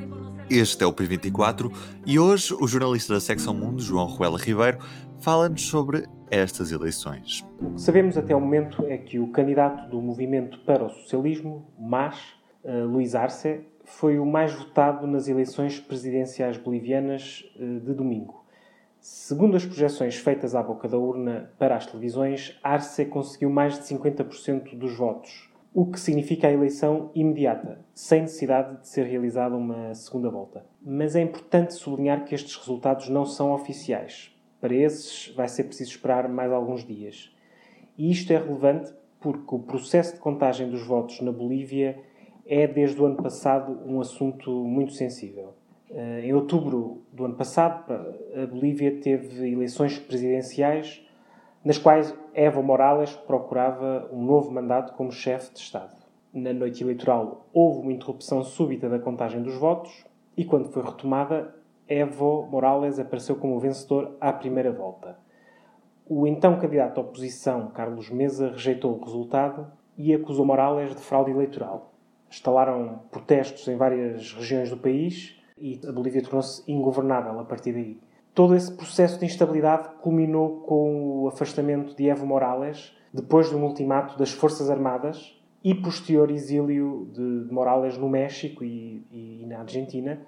[0.49, 1.73] Este é o P24
[2.07, 4.79] e hoje o jornalista da Secção Mundo, João Ruela Ribeiro,
[5.19, 7.45] fala-nos sobre estas eleições.
[7.61, 11.67] O que sabemos até o momento é que o candidato do Movimento para o Socialismo,
[11.79, 12.17] MAS,
[12.63, 18.45] uh, Luís Arce, foi o mais votado nas eleições presidenciais bolivianas uh, de domingo.
[19.01, 23.85] Segundo as projeções feitas à boca da urna para as televisões, Arce conseguiu mais de
[23.85, 29.95] 50% dos votos, o que significa a eleição imediata, sem necessidade de ser realizada uma
[29.95, 30.67] segunda volta.
[30.83, 34.35] Mas é importante sublinhar que estes resultados não são oficiais.
[34.61, 37.33] Para esses vai ser preciso esperar mais alguns dias.
[37.97, 41.97] E isto é relevante porque o processo de contagem dos votos na Bolívia
[42.47, 45.55] é, desde o ano passado, um assunto muito sensível.
[45.91, 47.93] Eh, em outubro do ano passado,
[48.35, 51.03] a Bolívia teve eleições presidenciais
[51.65, 55.95] nas quais Evo Morales procurava um novo mandato como chefe de Estado.
[56.33, 60.05] Na noite eleitoral houve uma interrupção súbita da contagem dos votos
[60.37, 61.55] e, quando foi retomada,
[61.89, 65.19] Evo Morales apareceu como vencedor à primeira volta.
[66.09, 71.31] O então candidato à oposição, Carlos Mesa, rejeitou o resultado e acusou Morales de fraude
[71.31, 71.96] eleitoral.
[72.31, 78.01] Instalaram protestos em várias regiões do país e a Bolívia tornou-se ingovernável a partir daí.
[78.35, 83.65] Todo esse processo de instabilidade culminou com o afastamento de Evo Morales, depois de um
[83.65, 90.21] ultimato das Forças Armadas e posterior exílio de Morales no México e, e na Argentina,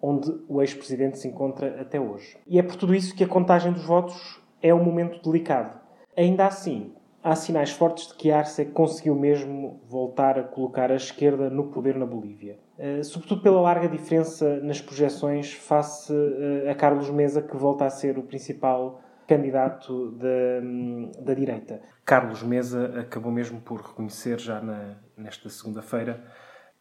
[0.00, 2.36] onde o ex-presidente se encontra até hoje.
[2.46, 5.80] E é por tudo isso que a contagem dos votos é um momento delicado.
[6.14, 6.92] Ainda assim,
[7.24, 11.96] há sinais fortes de que Arce conseguiu mesmo voltar a colocar a esquerda no poder
[11.96, 12.58] na Bolívia.
[12.78, 17.90] Uh, sobretudo pela larga diferença nas projeções face uh, a Carlos Mesa, que volta a
[17.90, 21.80] ser o principal candidato da, da direita.
[22.04, 26.22] Carlos Mesa acabou mesmo por reconhecer já na, nesta segunda-feira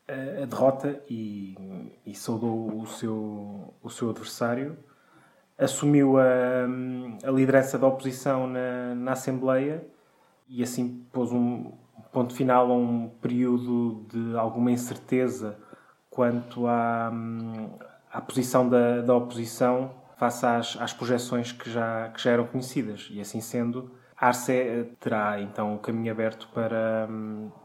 [0.06, 1.56] a, a derrota e,
[2.06, 4.78] e, saudou o seu, o seu adversário.
[5.58, 6.66] Assumiu a,
[7.24, 9.93] a liderança da oposição na, na Assembleia
[10.54, 11.72] e assim pôs um
[12.12, 15.58] ponto final a um período de alguma incerteza
[16.12, 17.12] quanto à,
[18.12, 23.10] à posição da, da oposição face às, às projeções que já, que já eram conhecidas.
[23.12, 27.10] E assim sendo, Arce terá então o caminho aberto para,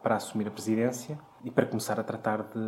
[0.02, 2.58] para assumir a presidência e para começar a tratar de,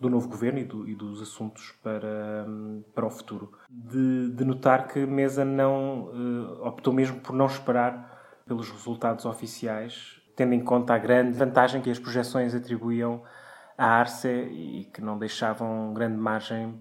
[0.00, 2.46] do novo governo e, do, e, dos assuntos para,
[2.94, 3.50] para o futuro.
[3.68, 8.13] De, de notar que Mesa não uh, optou mesmo por não esperar
[8.46, 13.22] pelos resultados oficiais, tendo em conta a grande vantagem que as projeções atribuíam
[13.76, 16.78] à Arce e que não deixavam grande margem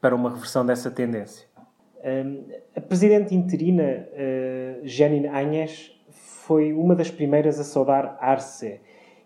[0.00, 1.48] para uma reversão dessa tendência.
[2.04, 2.46] Um,
[2.76, 8.80] a presidente interina, uh, Janine Áñez, foi uma das primeiras a saudar Arce.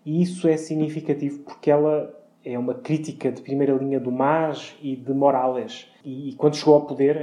[0.05, 2.13] E isso é significativo porque ela
[2.45, 5.89] é uma crítica de primeira linha do MAS e de Morales.
[6.03, 7.17] E, e quando chegou ao poder,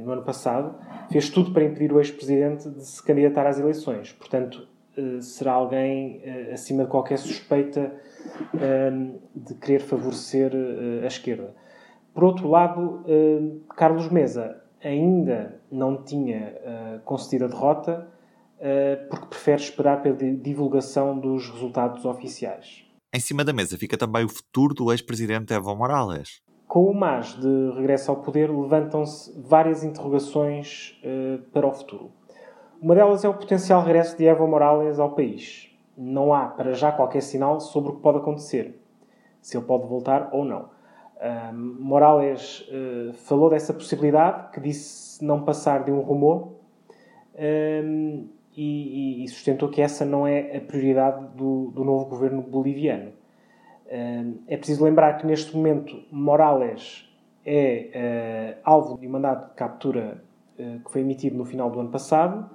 [0.00, 0.74] no ano passado,
[1.10, 4.12] fez tudo para impedir o ex-presidente de se candidatar às eleições.
[4.12, 4.66] Portanto,
[4.96, 7.92] uh, será alguém uh, acima de qualquer suspeita
[8.54, 10.52] uh, de querer favorecer
[11.02, 11.54] a esquerda.
[12.14, 13.04] Por outro lado,
[13.74, 18.08] Carlos Mesa ainda não tinha concedido a derrota
[19.10, 22.83] porque prefere esperar pela divulgação dos resultados oficiais.
[23.16, 26.42] Em cima da mesa fica também o futuro do ex-presidente Evo Morales.
[26.66, 32.10] Com o MAS de regresso ao poder, levantam-se várias interrogações uh, para o futuro.
[32.82, 35.70] Uma delas é o potencial regresso de Evo Morales ao país.
[35.96, 38.82] Não há, para já, qualquer sinal sobre o que pode acontecer,
[39.40, 40.62] se ele pode voltar ou não.
[41.14, 46.54] Uh, Morales uh, falou dessa possibilidade, que disse não passar de um rumor,
[48.56, 53.12] e, e, sustentou que essa não é a prioridade do, do novo governo boliviano.
[54.48, 57.08] É preciso lembrar que neste momento Morales
[57.44, 60.24] é uh, alvo de um mandato de captura
[60.58, 62.48] uh, que foi emitido no final do ano passado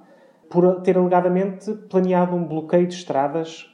[0.50, 3.70] por ter alegadamente planeado um bloqueio de estradas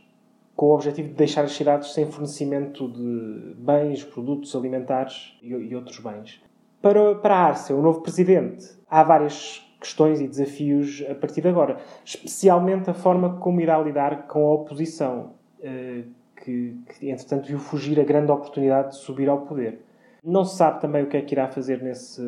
[0.54, 5.74] com o objetivo de deixar as cidades sem fornecimento de bens, produtos alimentares e, e
[5.74, 6.42] outros bens.
[6.82, 11.48] Para, para a Arce, o novo presidente, há várias questões e desafios a partir de
[11.48, 16.04] agora, especialmente a forma como irá lidar com a oposição, uh,
[16.42, 19.80] que, que, entretanto viu fugir a grande oportunidade de subir ao poder.
[20.24, 22.20] Não se sabe também o que é que irá fazer nesse,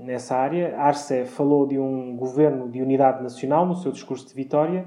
[0.00, 0.76] nessa área.
[0.76, 4.84] Arce falou de um governo de unidade nacional no seu discurso de vitória,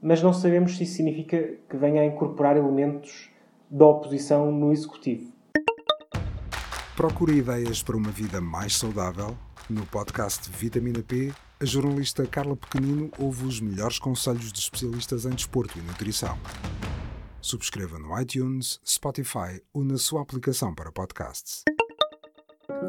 [0.00, 3.30] mas não sabemos se isso significa que venha a incorporar elementos
[3.68, 5.35] da oposição no executivo.
[6.96, 9.36] Procura ideias para uma vida mais saudável?
[9.68, 15.30] No podcast Vitamina P, a jornalista Carla Pequenino ouve os melhores conselhos de especialistas em
[15.30, 16.38] desporto e nutrição.
[17.38, 21.64] Subscreva no iTunes, Spotify ou na sua aplicação para podcasts.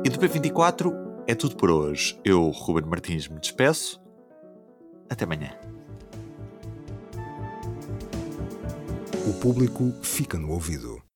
[0.06, 0.90] E do P24
[1.28, 2.18] é tudo por hoje.
[2.24, 4.02] Eu, Ruben Martins, me despeço.
[5.10, 5.52] Até amanhã.
[9.28, 11.07] O público fica no ouvido.